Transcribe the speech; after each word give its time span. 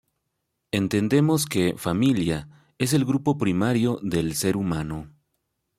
Entendemos 0.71 1.45
que 1.45 1.77
familia 1.77 2.49
es 2.79 2.93
el 2.93 3.05
grupo 3.05 3.37
primario 3.37 3.99
del 4.01 4.33
ser 4.33 4.57
humano. 4.57 5.11